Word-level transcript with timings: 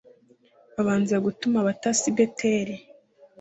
Babanza 0.73 1.15
gutuma 1.25 1.57
abatasi 1.59 2.05
i 2.11 2.15
beteli 2.17 2.75